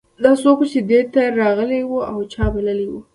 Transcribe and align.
دا 0.23 0.31
څوک 0.41 0.57
و 0.61 0.65
چې 0.71 0.79
دې 0.89 0.99
ته 1.13 1.21
راغلی 1.41 1.81
و 1.85 1.93
او 2.11 2.17
چا 2.33 2.45
بللی 2.53 2.87
و 2.89 2.93